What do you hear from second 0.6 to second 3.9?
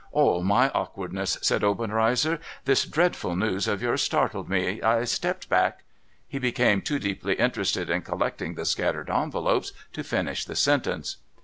awkwardness,' said Obenreizer.' This dreadful news of